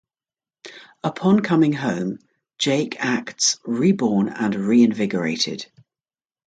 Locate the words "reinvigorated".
4.55-5.67